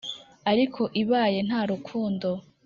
[0.51, 2.27] ariko ibaye nta rukundo